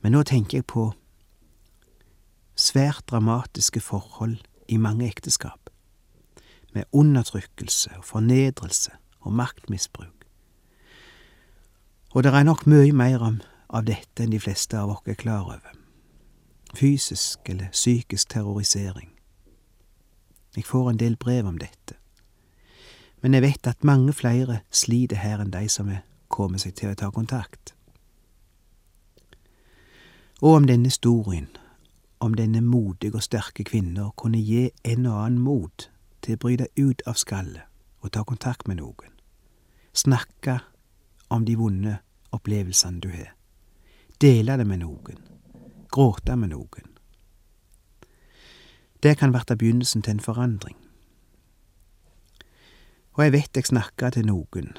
Men 0.04 0.14
nå 0.14 0.22
tenker 0.30 0.60
jeg 0.60 0.68
på 0.70 0.92
svært 2.60 3.08
dramatiske 3.10 3.82
forhold 3.82 4.38
i 4.70 4.78
mange 4.78 5.08
ekteskap, 5.08 5.70
med 6.74 6.84
undertrykkelse 6.92 7.90
og 7.98 8.06
fornedrelse 8.06 8.92
og 9.20 9.34
maktmisbruk. 9.34 10.26
Og 12.12 12.24
det 12.24 12.34
er 12.34 12.44
nok 12.44 12.66
mye 12.68 12.94
mer 12.94 13.26
av 13.70 13.86
dette 13.86 14.24
enn 14.24 14.34
de 14.34 14.42
fleste 14.42 14.78
av 14.78 14.94
oss 14.94 15.06
er 15.06 15.18
klar 15.18 15.46
over. 15.46 15.74
Fysisk 16.78 17.50
eller 17.50 17.74
psykisk 17.74 18.30
terrorisering. 18.30 19.10
Jeg 20.56 20.66
får 20.66 20.90
en 20.90 21.02
del 21.02 21.18
brev 21.18 21.48
om 21.48 21.58
dette. 21.58 21.98
Men 23.22 23.34
jeg 23.34 23.42
vet 23.42 23.68
at 23.68 23.84
mange 23.84 24.14
flere 24.14 24.62
sliter 24.72 25.22
her 25.22 25.42
enn 25.42 25.54
de 25.54 25.68
som 25.70 25.90
er 25.90 26.06
kommet 26.30 26.62
seg 26.62 26.78
til 26.78 26.94
å 26.94 26.98
ta 26.98 27.10
kontakt 27.14 27.74
og 30.42 30.56
om 30.56 30.68
denne 30.68 30.88
historien, 30.88 31.48
om 32.20 32.36
denne 32.36 32.62
modige 32.62 33.16
og 33.16 33.24
sterke 33.24 33.64
kvinna 33.64 34.10
kunne 34.18 34.42
gi 34.44 34.70
en 34.84 35.06
og 35.06 35.22
annen 35.24 35.42
mot 35.44 35.88
til 36.22 36.36
å 36.36 36.42
bryte 36.44 36.68
ut 36.76 37.04
av 37.08 37.16
skallet 37.20 37.66
og 38.04 38.12
ta 38.16 38.24
kontakt 38.28 38.68
med 38.68 38.80
noen, 38.80 39.12
snakke 39.94 40.60
om 41.32 41.46
de 41.48 41.56
vonde 41.60 41.98
opplevelsene 42.36 43.02
du 43.04 43.10
har, 43.12 43.34
dele 44.22 44.58
det 44.60 44.68
med 44.68 44.84
noen, 44.84 45.20
gråte 45.92 46.36
med 46.36 46.54
noen. 46.54 46.88
Det 49.04 49.16
kan 49.20 49.34
verte 49.34 49.56
begynnelsen 49.56 50.04
til 50.04 50.18
en 50.18 50.24
forandring. 50.24 50.76
Og 53.16 53.24
jeg 53.24 53.36
vet 53.36 53.56
jeg 53.56 53.68
snakker 53.72 54.16
til 54.16 54.28
noen, 54.28 54.74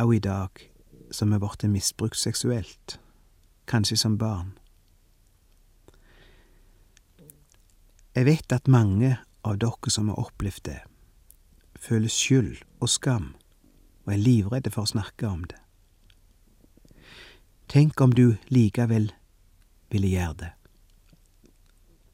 òg 0.00 0.16
i 0.16 0.20
dag, 0.24 0.60
som 1.12 1.32
er 1.32 1.40
blitt 1.40 1.64
misbrukt 1.68 2.20
seksuelt, 2.20 2.98
kanskje 3.68 3.96
som 4.00 4.18
barn 4.20 4.52
Jeg 8.14 8.28
vet 8.28 8.52
at 8.54 8.68
mange 8.70 9.16
av 9.42 9.56
dere 9.58 9.90
som 9.90 10.06
har 10.06 10.20
opplevd 10.22 10.62
det, 10.68 10.80
føler 11.74 12.12
skyld 12.12 12.60
og 12.78 12.88
skam 12.88 13.32
og 14.04 14.12
er 14.14 14.20
livredde 14.22 14.70
for 14.70 14.86
å 14.86 14.92
snakke 14.92 15.26
om 15.26 15.42
det. 15.50 15.58
Tenk 17.66 17.98
om 18.04 18.14
du 18.14 18.36
likevel 18.54 19.08
ville 19.90 20.12
gjøre 20.12 20.36
det. 20.44 20.50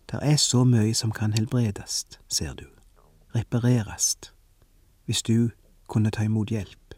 Der 0.08 0.24
er 0.24 0.40
så 0.40 0.64
mye 0.64 0.94
som 0.96 1.12
kan 1.12 1.36
helbredes, 1.36 2.06
ser 2.32 2.56
du, 2.56 2.64
repareres, 3.36 4.16
hvis 5.04 5.22
du 5.22 5.50
kunne 5.86 6.10
ta 6.10 6.24
imot 6.24 6.48
hjelp. 6.48 6.96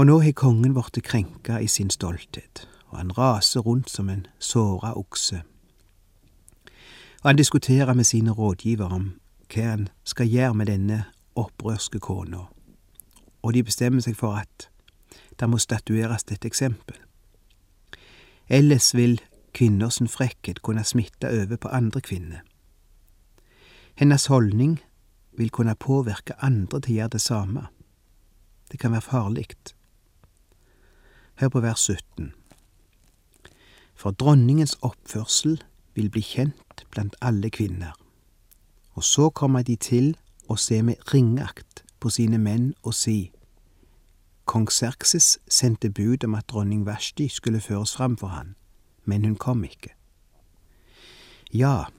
Og 0.00 0.08
nå 0.08 0.18
har 0.24 0.32
kongen 0.32 0.72
blitt 0.72 1.04
krenka 1.04 1.60
i 1.60 1.68
sin 1.68 1.92
stolthet 1.92 2.64
og 2.88 2.98
han 2.98 3.18
raser 3.18 3.60
rundt 3.60 3.90
som 3.90 4.08
en 4.08 4.26
såra 4.38 4.94
okse. 4.98 5.42
Og 7.22 7.30
han 7.30 7.36
diskuterer 7.36 7.94
med 7.94 8.04
sine 8.04 8.30
rådgivere 8.30 8.94
om 8.94 9.10
hva 9.54 9.64
han 9.70 9.88
skal 10.04 10.28
gjøre 10.28 10.54
med 10.54 10.66
denne 10.66 11.04
opprørske 11.36 11.98
kona, 11.98 12.46
og 13.42 13.54
de 13.54 13.62
bestemmer 13.62 14.04
seg 14.04 14.16
for 14.16 14.36
at 14.36 14.68
det 15.40 15.48
må 15.48 15.58
statueres 15.58 16.26
et 16.32 16.44
eksempel. 16.44 16.96
Ellers 18.48 18.94
vil 18.94 19.20
kvinners 19.54 20.00
frekkhet 20.08 20.62
kunne 20.62 20.84
smitte 20.84 21.28
over 21.28 21.56
på 21.56 21.68
andre 21.68 22.00
kvinner. 22.00 22.40
Hennes 23.94 24.26
holdning 24.26 24.78
vil 25.32 25.50
kunne 25.50 25.74
påvirke 25.74 26.34
andre 26.42 26.80
til 26.80 26.92
å 26.92 26.96
gjøre 26.96 27.14
det 27.16 27.20
samme. 27.20 27.66
Det 28.70 28.78
kan 28.80 28.92
være 28.92 29.06
farlig. 29.10 29.48
Hør 31.38 31.48
på 31.48 31.60
vers 31.60 31.90
17 31.90 32.37
for 33.98 34.14
dronningens 34.14 34.76
oppførsel 34.82 35.58
vil 35.94 36.10
bli 36.10 36.22
kjent 36.22 36.84
blant 36.90 37.16
alle 37.20 37.50
kvinner. 37.50 37.96
Og 38.94 39.04
så 39.04 39.30
kommer 39.30 39.62
de 39.66 39.74
til 39.76 40.14
å 40.46 40.56
se 40.56 40.78
med 40.82 41.02
ringeakt 41.12 41.82
på 41.98 42.10
sine 42.14 42.38
menn 42.38 42.72
og 42.86 42.94
si, 42.94 43.32
Kong 44.48 44.70
Serkses 44.72 45.36
sendte 45.50 45.90
bud 45.90 46.24
om 46.24 46.34
at 46.38 46.46
dronning 46.48 46.86
Vashti 46.86 47.26
skulle 47.28 47.60
føres 47.60 47.96
fram 47.98 48.16
for 48.16 48.32
han, 48.32 48.54
men 49.04 49.24
hun 49.24 49.34
kom 49.36 49.64
ikke. 49.64 49.90
Ja, 51.52 51.90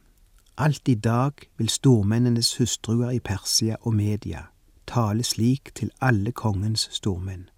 alt 0.58 0.90
i 0.90 0.96
dag 0.96 1.46
vil 1.58 1.70
stormennenes 1.70 2.56
hustruer 2.58 3.12
i 3.12 3.20
Persia 3.20 3.78
og 3.82 3.94
media 4.00 4.48
tale 4.90 5.24
slik 5.24 5.70
til 5.76 5.92
alle 6.02 6.32
kongens 6.32 6.88
stormenn, 6.92 7.50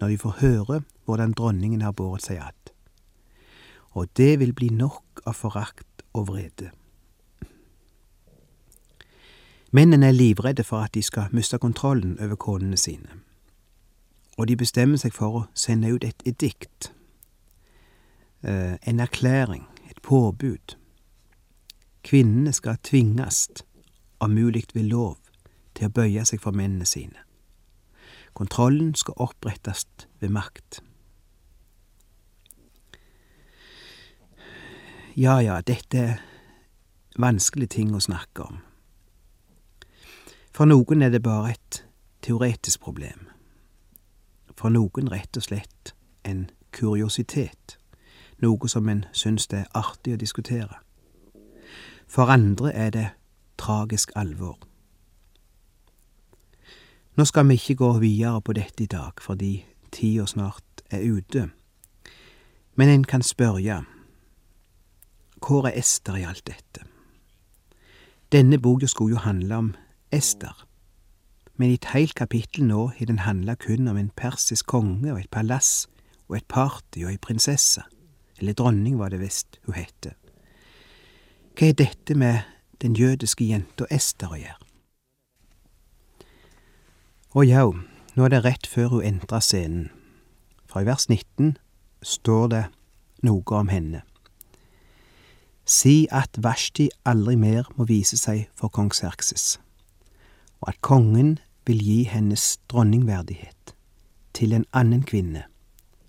når 0.00 0.08
de 0.08 0.18
får 0.18 0.34
høre 0.40 0.82
hvordan 1.04 1.32
dronningen 1.38 1.80
har 1.80 1.92
båret 1.92 2.22
seg 2.22 2.38
att 2.38 2.61
og 3.92 4.08
det 4.16 4.38
vil 4.40 4.52
bli 4.52 4.68
nok 4.68 5.22
av 5.26 5.36
forakt 5.36 6.04
og 6.12 6.28
vrede. 6.28 6.70
Mennene 9.72 10.06
er 10.06 10.16
livredde 10.16 10.64
for 10.64 10.84
at 10.84 10.94
de 10.94 11.02
skal 11.02 11.32
miste 11.32 11.58
kontrollen 11.58 12.18
over 12.20 12.36
konene 12.36 12.76
sine, 12.76 13.20
og 14.36 14.48
de 14.48 14.56
bestemmer 14.56 15.00
seg 15.00 15.14
for 15.16 15.38
å 15.38 15.46
sende 15.54 15.92
ut 15.94 16.04
et 16.04 16.26
edikt 16.28 16.92
eh, 18.42 18.76
en 18.82 19.00
erklæring, 19.00 19.64
et 19.90 20.02
påbud. 20.02 20.76
Kvinnene 22.04 22.52
skal 22.52 22.76
tvinges, 22.82 23.48
om 24.20 24.30
mulig 24.30 24.64
ved 24.74 24.82
lov, 24.82 25.16
til 25.74 25.88
å 25.88 25.94
bøye 25.94 26.24
seg 26.26 26.40
for 26.40 26.52
mennene 26.52 26.86
sine. 26.86 27.24
Kontrollen 28.34 28.94
skal 28.94 29.14
opprettes 29.16 29.86
ved 30.20 30.32
makt. 30.32 30.82
Ja, 35.16 35.40
ja, 35.40 35.60
dette 35.60 35.98
er 35.98 36.20
vanskelige 37.20 37.68
ting 37.68 37.90
å 37.92 38.00
snakke 38.00 38.46
om. 38.46 38.62
For 40.56 40.64
noen 40.64 41.04
er 41.04 41.12
det 41.12 41.20
bare 41.20 41.50
et 41.52 41.82
teoretisk 42.24 42.80
problem. 42.80 43.28
For 44.56 44.72
noen 44.72 45.12
rett 45.12 45.36
og 45.36 45.44
slett 45.44 45.92
en 46.24 46.46
kuriositet, 46.72 47.76
noe 48.40 48.72
som 48.72 48.88
en 48.88 49.04
syns 49.12 49.50
det 49.52 49.66
er 49.66 49.76
artig 49.76 50.16
å 50.16 50.22
diskutere. 50.24 50.80
For 52.08 52.32
andre 52.32 52.72
er 52.72 52.90
det 52.96 53.06
tragisk 53.60 54.16
alvor. 54.16 54.56
Nå 57.20 57.28
skal 57.28 57.50
vi 57.52 57.60
ikke 57.60 57.82
gå 57.84 57.98
videre 58.00 58.40
på 58.40 58.56
dette 58.56 58.88
i 58.88 58.88
dag, 58.88 59.20
fordi 59.20 59.58
tida 59.92 60.24
snart 60.24 60.86
er 60.90 61.04
ute, 61.04 61.50
men 62.80 62.88
en 62.88 63.04
kan 63.04 63.20
spørre, 63.20 63.84
hvor 65.52 65.68
er 65.68 65.76
Ester 65.76 66.16
i 66.16 66.24
alt 66.24 66.46
dette? 66.48 66.86
Denne 68.32 68.56
boka 68.58 68.88
skulle 68.88 69.12
jo 69.12 69.20
handle 69.20 69.56
om 69.56 69.74
Ester, 70.12 70.66
men 71.56 71.70
i 71.70 71.76
et 71.76 71.90
helt 71.92 72.14
kapittel 72.16 72.64
nå 72.64 72.86
har 72.96 73.08
den 73.10 73.20
handla 73.26 73.54
kun 73.60 73.88
om 73.88 73.98
en 74.00 74.12
persisk 74.16 74.66
konge 74.72 75.12
og 75.12 75.20
et 75.20 75.30
palass 75.30 75.88
og 76.30 76.38
et 76.38 76.48
party 76.48 77.04
og 77.04 77.12
ei 77.12 77.20
prinsesse, 77.20 77.84
eller 78.40 78.56
dronning 78.56 78.96
var 78.98 79.12
det 79.12 79.20
visst 79.20 79.58
hun 79.66 79.76
hette. 79.76 80.14
Hva 81.52 81.68
er 81.68 81.76
dette 81.76 82.16
med 82.16 82.48
den 82.80 82.96
jødiske 82.96 83.44
jenta 83.44 83.84
Ester 83.92 84.32
å 84.32 84.38
gjøre? 84.40 84.56
Å 87.32 87.44
jau, 87.44 87.68
nå 88.16 88.24
er 88.24 88.32
det 88.32 88.40
rett 88.46 88.66
før 88.68 88.96
hun 88.96 89.04
entrer 89.04 89.44
scenen. 89.44 89.90
Fra 90.64 90.80
i 90.80 90.88
vers 90.88 91.10
19 91.10 91.58
står 92.00 92.48
det 92.52 92.64
noe 93.28 93.60
om 93.60 93.68
henne. 93.68 94.02
Si 95.72 96.06
at 96.12 96.36
Vashti 96.44 96.90
aldri 97.08 97.32
mer 97.40 97.68
må 97.78 97.86
vise 97.88 98.18
seg 98.20 98.44
for 98.58 98.68
kong 98.68 98.90
Serkses, 98.92 99.56
og 100.60 100.74
at 100.74 100.80
kongen 100.84 101.38
vil 101.66 101.80
gi 101.80 102.02
hennes 102.12 102.58
dronningverdighet 102.68 103.72
til 104.36 104.52
en 104.52 104.66
annen 104.76 105.04
kvinne 105.08 105.46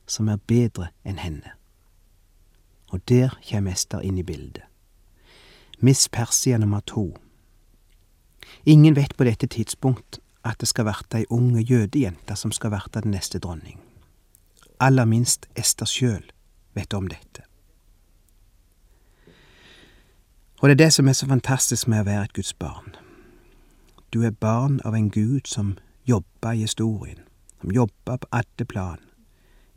som 0.09 0.27
er 0.27 0.41
bedre 0.51 0.89
enn 1.07 1.21
henne. 1.21 1.53
Og 2.91 3.05
der 3.07 3.37
kjem 3.45 3.69
Ester 3.71 4.03
inn 4.03 4.19
i 4.19 4.25
bildet. 4.27 4.65
Miss 5.79 6.09
Persia 6.11 6.59
nummer 6.59 6.83
to. 6.87 7.13
Ingen 8.65 8.95
vet 8.99 9.15
på 9.15 9.23
dette 9.23 9.47
tidspunkt 9.47 10.19
at 10.43 10.59
det 10.59 10.67
skal 10.73 10.89
verte 10.91 11.21
ei 11.21 11.29
unge 11.29 11.63
jødejente 11.63 12.35
som 12.35 12.51
skal 12.51 12.75
verte 12.75 13.01
den 13.01 13.15
neste 13.15 13.39
dronning. 13.39 13.79
Aller 14.79 15.07
minst 15.07 15.47
Ester 15.55 15.87
sjøl 15.87 16.27
vet 16.75 16.93
om 16.93 17.07
dette. 17.07 17.47
Og 20.63 20.69
det 20.69 20.73
er 20.81 20.85
det 20.85 20.93
som 20.93 21.07
er 21.07 21.13
så 21.13 21.27
fantastisk 21.27 21.87
med 21.91 21.99
å 21.99 22.05
være 22.07 22.23
et 22.23 22.33
Guds 22.33 22.53
barn. 22.55 22.93
Du 24.15 24.21
er 24.23 24.31
barn 24.31 24.77
av 24.87 24.95
en 24.95 25.09
Gud 25.11 25.41
som 25.45 25.73
jobber 26.07 26.55
i 26.55 26.61
historien, 26.63 27.19
som 27.59 27.71
jobber 27.75 28.21
på 28.23 28.27
alle 28.31 28.65
plan, 28.69 29.01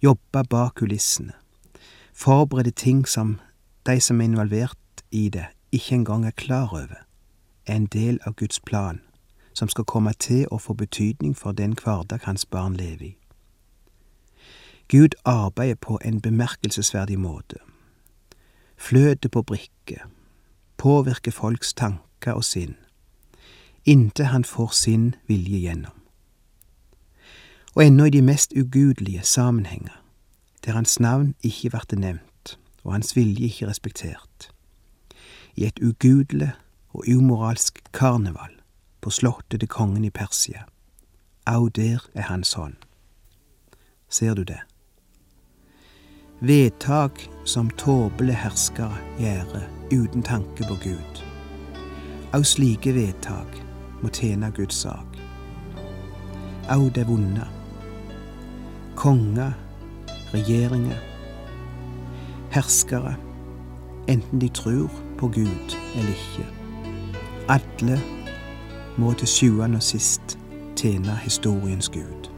jobber 0.03 0.47
bak 0.47 0.77
kulissene, 0.79 1.33
forbereder 2.15 2.71
ting 2.71 3.03
som 3.09 3.41
de 3.87 3.99
som 4.01 4.21
er 4.21 4.31
involvert 4.31 5.03
i 5.11 5.27
det, 5.29 5.49
ikke 5.73 5.95
engang 5.95 6.27
er 6.27 6.31
klar 6.31 6.71
over, 6.71 7.03
er 7.67 7.75
en 7.75 7.91
del 7.91 8.21
av 8.23 8.39
Guds 8.39 8.61
plan, 8.61 9.01
som 9.59 9.69
skal 9.69 9.91
komme 9.91 10.13
til 10.13 10.47
å 10.55 10.63
få 10.63 10.79
betydning 10.79 11.35
for 11.35 11.51
den 11.51 11.75
hverdag 11.75 12.31
hans 12.31 12.47
barn 12.47 12.79
lever 12.79 13.11
i. 13.11 13.17
Gud 14.89 15.19
arbeider 15.25 15.83
på 15.83 15.99
en 16.05 16.21
bemerkelsesverdig 16.21 17.19
måte, 17.19 17.59
fløter 18.77 19.29
på 19.29 19.43
brikker, 19.43 20.07
påvirker 20.87 21.35
folks 21.35 21.75
tanker 21.75 22.37
og 22.39 22.45
sinn, 22.47 22.77
inntil 23.85 24.29
han 24.31 24.45
får 24.47 24.75
sin 24.79 25.07
vilje 25.27 25.59
gjennom. 25.65 25.95
Og 27.75 27.83
ennå 27.87 28.07
i 28.07 28.13
de 28.15 28.23
mest 28.23 28.55
ugudelige 28.55 29.25
sammenhenger, 29.27 29.97
der 30.65 30.79
hans 30.79 31.01
navn 31.03 31.35
ikke 31.43 31.73
ble 31.75 31.99
nevnt 31.99 32.55
og 32.85 32.93
hans 32.95 33.17
vilje 33.17 33.49
ikke 33.49 33.67
respektert, 33.67 34.47
i 35.59 35.67
et 35.67 35.83
ugudelig 35.83 36.53
og 36.95 37.11
umoralsk 37.11 37.83
karneval 37.93 38.55
på 39.03 39.11
slottet 39.11 39.61
til 39.61 39.69
kongen 39.69 40.07
i 40.07 40.15
Persia, 40.15 40.69
au 41.47 41.67
der 41.69 42.07
er 42.15 42.31
hans 42.31 42.53
hånd. 42.53 42.79
Ser 44.09 44.35
du 44.35 44.43
det? 44.43 44.63
Vedtak 46.41 47.31
som 47.45 47.71
tåpelige 47.71 48.37
herskere 48.37 48.99
gjør 49.17 49.63
uten 49.89 50.23
tanke 50.23 50.67
på 50.69 50.75
Gud. 50.83 51.23
Au 52.37 52.43
slike 52.45 52.93
vedtak 52.93 53.57
må 54.03 54.11
tjene 54.13 54.51
Guds 54.53 54.83
sak. 54.85 55.17
Au 56.69 56.91
det 56.93 57.07
vonde. 57.09 57.47
Konger, 59.01 59.57
regjeringer, 60.35 61.01
herskere, 62.53 63.17
enten 64.09 64.41
de 64.41 64.49
tror 64.49 64.93
på 65.19 65.33
Gud 65.33 65.77
eller 65.97 66.13
ikke. 66.13 66.47
Alle 67.49 68.01
må 68.97 69.17
til 69.17 69.29
sjuende 69.29 69.81
og 69.81 69.89
sist 69.89 70.39
tjene 70.77 71.17
historiens 71.25 71.89
Gud. 71.89 72.36